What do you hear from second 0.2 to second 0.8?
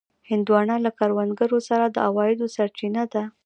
هندوانه